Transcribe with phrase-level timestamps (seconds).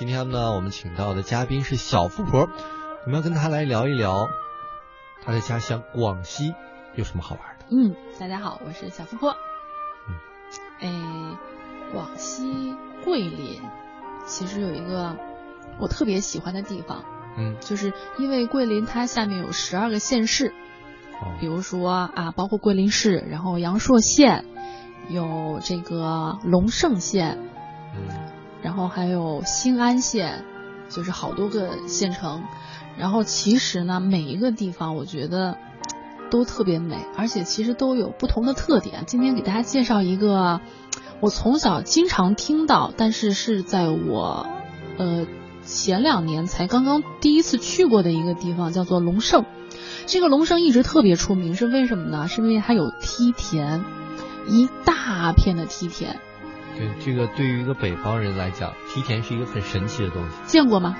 [0.00, 2.48] 今天呢，我们请到的嘉宾是小富婆，
[3.04, 4.30] 我们要跟她来聊一聊
[5.22, 6.54] 她的家乡广西
[6.94, 7.66] 有什么好玩的。
[7.68, 9.36] 嗯，大家好，我是小富婆。
[10.08, 10.16] 嗯，
[10.80, 11.38] 哎，
[11.92, 12.74] 广西
[13.04, 13.60] 桂林
[14.24, 15.18] 其实有一个
[15.78, 17.04] 我特别喜欢的地方，
[17.36, 20.54] 嗯，就是因为桂林它下面有十二个县市，
[21.20, 21.36] 哦。
[21.40, 24.46] 比如说啊，包括桂林市，然后阳朔县，
[25.10, 27.38] 有这个龙胜县，
[27.94, 28.29] 嗯
[28.62, 30.44] 然后还有兴安县，
[30.88, 32.42] 就是好多个县城。
[32.98, 35.56] 然后其实呢，每一个地方我觉得
[36.30, 39.04] 都特别美，而且其实都有不同的特点。
[39.06, 40.60] 今天给大家介绍一个
[41.20, 44.46] 我从小经常听到，但是是在我
[44.98, 45.26] 呃
[45.62, 49.44] 前两年才刚刚第一次去过的一个地方，叫做龙胜。
[50.06, 52.26] 这个龙胜一直特别出名，是为什么呢？
[52.28, 53.84] 是因为它有梯田，
[54.48, 56.18] 一大片的梯田。
[56.80, 60.36] 对，这个对于一个北方人来讲，梯田是一个很神奇的东西。
[60.46, 60.96] 见过吗？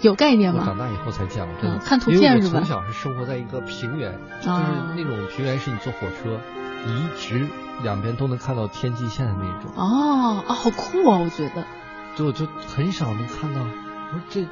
[0.00, 0.58] 有概念吗？
[0.60, 1.78] 我长大以后才见过，真的。
[1.78, 6.38] 嗯看图片是吧从小是生活在一个平原，就是啊那种平原是你坐火车，
[6.84, 7.46] 你一直
[7.82, 11.18] 两边都能看到天际线的那种，哦啊，好酷啊！
[11.18, 11.64] 我觉得，
[12.14, 13.62] 就就很少能看到。
[13.62, 14.46] 我说这。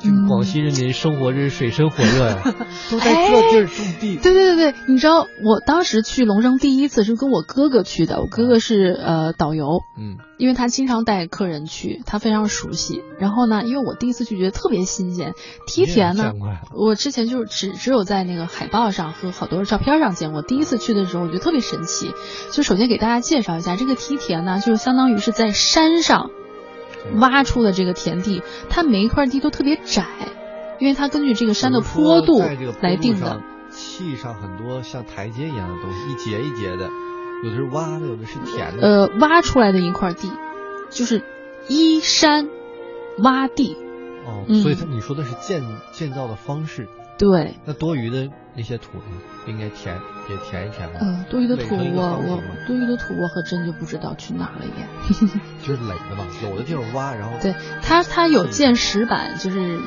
[0.00, 2.42] 这嗯个广西人民生活真是水深火热呀，
[2.90, 4.16] 都在哎这地儿种地。
[4.16, 13.02] 对对对对，你知道我当时去龙胜第一次是跟我哥哥去的，我哥哥是呃导游，嗯因为他经常带客人去，他非常熟悉。
[13.18, 15.34] 然后呢，因为我第一次去觉得特别新鲜，
[15.66, 16.32] 梯田呢
[16.74, 20.40] 我之前就是只只有在那个海报上和好多照片上见过。
[20.40, 22.12] 第一次去的时候，我觉得特别神奇。
[22.52, 26.30] 就首先给大家介绍一下，这个梯田呢，就是相当于是在山上
[27.16, 30.06] 挖出的这个田地，它每一块地都特别窄，
[30.78, 32.40] 因为它根据这个山的坡度
[32.80, 33.42] 来定的。
[33.70, 36.90] 砌上很多像台阶一样的东西，一节一节的，
[37.44, 38.82] 有的是挖的，有的是填的。
[38.82, 40.28] 呃，挖出来的一块地，
[40.90, 41.22] 就是
[41.68, 42.48] 依山
[43.18, 43.76] 挖地。
[44.26, 46.88] 哦，嗯所以它你说的是建建造的方式，
[47.20, 49.04] 对，那多余的那些土呢，
[49.46, 49.94] 应该填
[50.30, 51.00] 也填一填吧？
[51.02, 55.28] 嗯、多余的土我我多余的土我可真就不知道去哪儿了也。
[55.62, 59.78] 就是垒的嘛，有的地方挖，然后对它，它有建石板，就是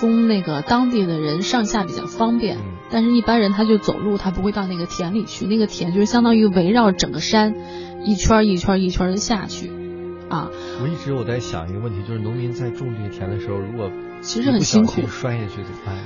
[0.00, 2.56] 供那个当地的人上下比较方便。
[2.56, 5.46] 嗯但是，一般人他就走路，他不会到那个田里去。
[5.46, 7.54] 那个田就是相当于围绕整个山，
[8.04, 9.70] 一圈一圈一圈的下去，
[10.28, 10.50] 啊，
[10.82, 13.88] 我一直我在想一个问题，就是农民在种这个田的时候，如果
[14.22, 16.02] 其实很辛苦摔下去怎么办呀？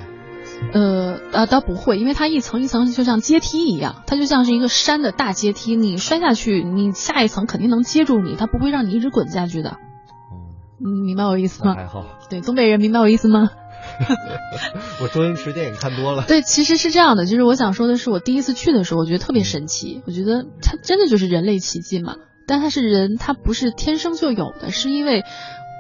[0.73, 9.71] 呃啊，倒不会，因为它一层一层就像阶梯一样，它就像是一个山的大阶梯，你摔下去，你下一层肯定能接住你，它不会让你一直滚下去的。
[9.71, 9.77] 哦，
[10.85, 11.75] 嗯，明白我意思吗？
[11.75, 12.05] 还好。
[12.31, 13.51] 对，东北人明白我意思吗？
[15.03, 16.25] 我周星驰电影看多了。
[16.27, 22.17] 对，其实是这样的，就是我想说的是，我第一次去的时候，我觉得特别神奇，我觉得它真的就是人类奇迹嘛。
[22.47, 25.23] 但它是人，它不是天生就有的，是因为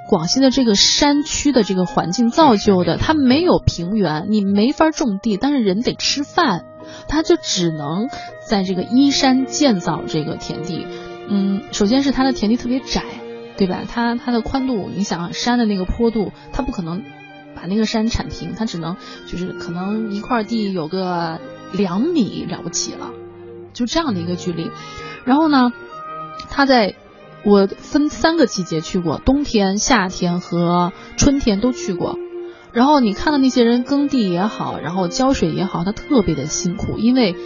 [0.07, 6.65] 广西的这个山区的这个环境造就的，它没有平原，你没法种地，但是人得吃饭，
[7.09, 8.09] 它就只能
[8.47, 10.87] 在这个依山建造这个田地。
[11.29, 13.03] 嗯，首先是它的田地特别窄，
[13.57, 13.85] 对吧？
[13.89, 17.03] 它它的宽度，你想山的那个坡度，它不可能
[17.57, 21.41] 把那个山铲平，它只能就是可能一块地有个
[21.73, 23.11] 两米了不起了，
[23.73, 24.71] 就这样的一个距离。
[25.25, 25.73] 然后呢，
[26.51, 26.95] 它在
[27.45, 32.19] 我分三个季节去过，冬天、夏天和春天都去过。
[32.73, 37.37] 然后你看到那些人耕地也好，然后浇水也好，他特别的辛苦，因为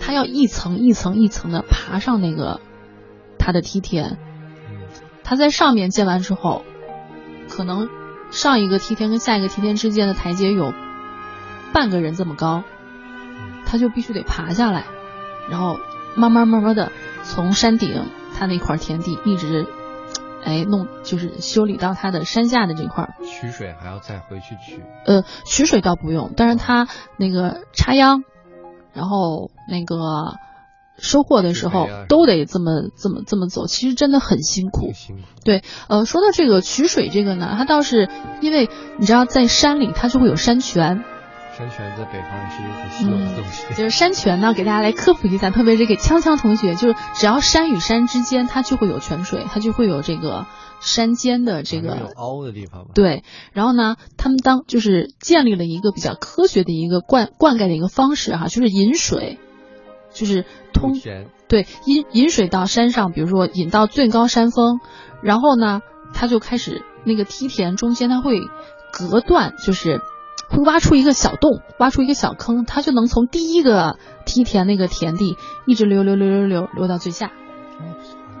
[0.00, 2.60] 他要一层一层一层的爬上那个
[3.38, 4.18] 他的梯田。
[5.24, 6.64] 他在上面建完之后，
[7.48, 7.88] 可能
[8.30, 10.74] 上一个梯田跟下一个梯田之间的台阶有
[11.72, 12.62] 半个人这么高，
[13.64, 14.84] 他就必须得爬下来，
[15.50, 15.78] 然后
[16.16, 16.92] 慢慢慢慢的
[17.22, 18.04] 从山顶
[18.38, 19.66] 他那块田地一直，
[20.44, 23.08] 哎弄就是修理到他的山下的这块。
[23.24, 24.82] 取水还要再回去取。
[25.06, 26.86] 呃，取水倒不用，但是他
[27.16, 28.22] 那个插秧，
[28.92, 29.96] 然后那个
[30.98, 34.94] 收获的时候啊都得这么这么这么走，其实真的很辛苦挺。
[34.94, 35.22] 辛苦。
[35.88, 38.08] 呃，说到这个取水这个呢，它倒是
[38.40, 38.68] 因为
[38.98, 41.04] 你知道在山里它就会有山泉，
[41.56, 43.74] 山泉在北方也是一个很稀有的东西。
[43.74, 50.44] 就是山泉呢，给大家来科普一下，特别是给锵锵同学，就是只要山与山之间它就会有泉水，它就会有这个
[50.80, 52.90] 山间的这个有凹的地方吧。
[52.94, 59.38] 对，然后呢，他们当就是建立了一个比较科学的一个灌灌溉的一个方式哈、就是引水，
[60.12, 60.44] 就是
[60.74, 60.92] 通
[61.48, 64.80] 对引引水到山上，比如说引到最高山峰，
[65.22, 65.80] 然后呢，
[66.12, 68.40] 它就开始那个梯田中间它会
[68.92, 70.02] 隔断，就是
[70.48, 77.32] 会挖出一个小洞，挖出一个小坑，它就能从第一个梯田那个田地一直流流流流流流到最下。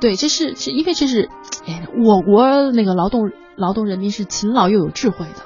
[0.00, 1.30] 对，这是是因为这是，
[1.66, 5.42] 哎，我国那个劳动劳动人民是勤劳又有智慧的。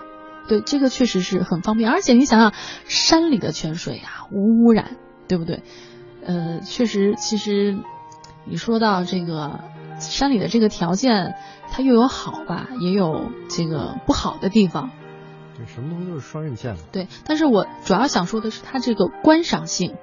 [0.48, 1.88] 对，这个确实是很方便。
[1.88, 2.52] 而且你想想，
[2.84, 4.96] 山里的泉水呀，无污染，
[5.28, 5.62] 对不对？
[6.24, 7.78] 呃，确实，其实
[8.44, 9.60] 你说到这个
[10.00, 11.34] 山里的这个条件，
[11.70, 14.90] 它又有好吧，也有这个不好的地方。
[15.60, 16.80] 对，什么东西都是双刃剑嘛。
[16.90, 19.94] 对，但是我主要想说的是它这个观赏性，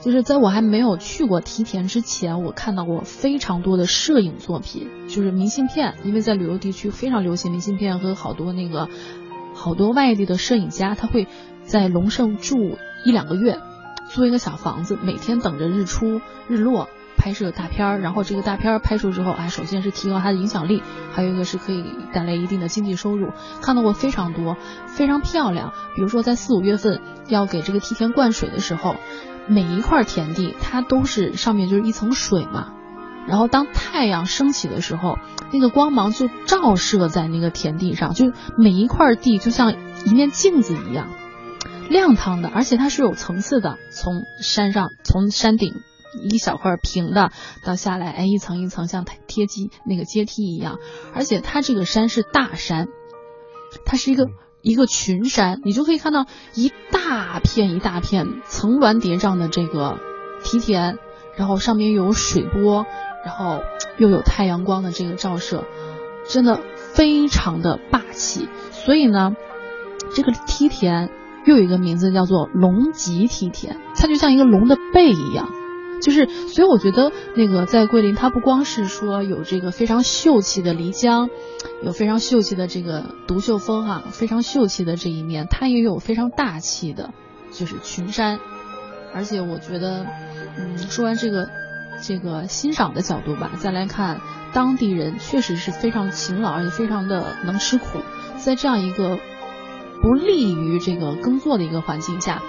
[0.00, 8.88] 就是在我还没有去过梯田之前，我看到过非常多的摄影作品，就是明信片，因为在旅游地区非常流行明信片和好多那个
[9.52, 11.26] 好多外地的摄影家，他会
[11.64, 13.58] 在龙胜住一两个月。
[14.10, 20.82] 租一个小房子，每天等着日出日落拍摄大片儿，然后这个大片儿拍出之后，哎，首先是提高它的影响力，
[21.12, 23.32] 还有一个是可以带来一定的经济收入。
[23.62, 24.56] 看到过非常多，
[24.86, 25.72] 非常漂亮。
[25.94, 28.96] 比如说在四五月份要给这个梯田灌水的时候，
[29.46, 32.72] 每一块田地它都是上面就是一层水嘛，
[33.26, 35.18] 然后当太阳升起的时候，
[35.52, 39.74] 那个光芒就照射在那个田地上，就每一块地就像
[40.04, 41.08] 一面镜子一样。
[41.90, 45.82] 亮堂的，而且它是有层次的，从山上从山顶
[46.22, 47.30] 一小块平的
[47.64, 50.78] 到下来，哎，一层一层像贴机那个阶梯一样，
[51.14, 52.88] 而且它这个山是大山，
[53.84, 54.28] 它是一个
[54.62, 59.98] 一个群山，你就可以看到一大片一大片层峦叠嶂的这个
[60.42, 60.98] 梯田，
[61.36, 62.86] 然后上面有水波，
[63.24, 63.60] 然后
[63.98, 65.64] 又有太阳光的这个照射，
[66.28, 66.60] 真的
[66.94, 68.48] 非常的霸气。
[68.70, 69.34] 所以呢，
[70.14, 71.10] 这个梯田。
[71.46, 75.50] 又有一个名字叫做龙脊梯田，它就像一个龙的背一样，
[76.04, 81.30] 就是所以我觉得那个在桂林，它不光是说有这个非常秀气的漓江，
[81.82, 87.14] 有非常秀气的这个独秀峰哈，非常秀气的这一面，它也有非常大气的，
[87.50, 88.38] 就是群山。
[89.14, 90.06] 而且我觉得，
[90.58, 91.48] 嗯，说完这个
[92.02, 94.20] 这个欣赏的角度吧，再来看
[94.52, 98.00] 当地人确实是非常勤劳，而且非常的能吃苦，
[98.36, 99.18] 在这样一个。
[100.02, 102.42] 不利于这个耕作的一个环境下，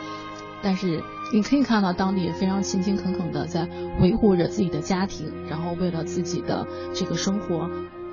[0.61, 1.01] 但是
[1.33, 3.67] 你可以看到当地非常勤勤恳恳的在
[3.99, 7.69] 维护着自己的家庭，然后为了自己的这个生活，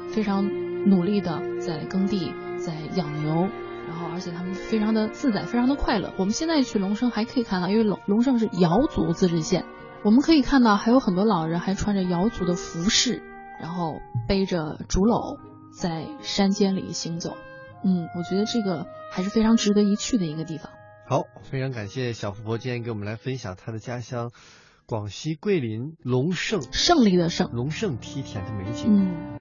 [0.09, 0.49] 非常
[0.89, 3.49] 努力的在耕地，在养牛，
[3.87, 6.13] 然后而且他们非常的自在，非常的快乐。
[6.17, 9.65] 我们现在去龙胜还可以看到，因为龙龙胜是瑶族自治县，
[10.03, 13.23] 我们可以看到还有很多老人还穿着瑶族的服饰，
[13.61, 15.37] 然后背着竹篓
[15.71, 17.37] 在山间里行走。
[17.85, 20.72] 嗯，我觉得这个还是非常值得一去的一个地方。
[21.13, 24.31] 好，非常感谢小富婆今天给我们来分享她的家乡
[24.87, 28.87] 广西桂林龙胜胜利的胜龙胜梯田的美景。
[28.89, 29.23] 嗯。